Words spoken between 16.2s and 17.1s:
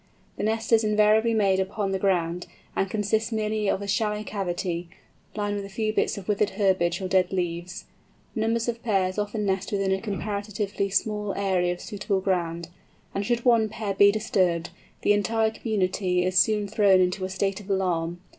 is soon thrown